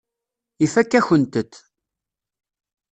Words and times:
Ifakk-akent-t. 0.65 1.53